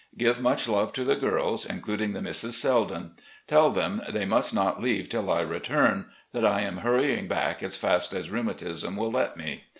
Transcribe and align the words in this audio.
Give 0.17 0.41
much 0.41 0.67
love 0.67 0.93
to 0.93 1.03
the 1.03 1.15
girls, 1.15 1.63
including 1.63 2.13
the 2.13 2.23
Misses 2.23 2.57
Selden. 2.57 3.11
Tell 3.45 3.69
them 3.69 4.01
they 4.09 4.25
must 4.25 4.51
not 4.51 4.81
leave 4.81 5.09
till 5.09 5.29
I 5.29 5.41
return, 5.41 6.07
that 6.33 6.43
I 6.43 6.61
am 6.61 6.79
hurr3dng 6.79 7.27
back 7.29 7.61
as 7.61 7.77
fast 7.77 8.11
as 8.15 8.31
rheumatism 8.31 8.95
will 8.95 9.11
let 9.11 9.37
me. 9.37 9.65